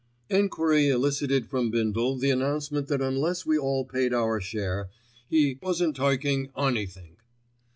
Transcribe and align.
Enquiry 0.31 0.89
elicited 0.89 1.45
from 1.45 1.69
Bindle 1.69 2.17
the 2.17 2.31
announcement 2.31 2.87
that 2.87 3.01
unless 3.03 3.45
we 3.45 3.55
all 3.55 3.85
paid 3.85 4.15
our 4.15 4.41
share, 4.41 4.89
he 5.29 5.59
"wasn't 5.61 5.95
taking 5.95 6.49
anythink." 6.57 7.19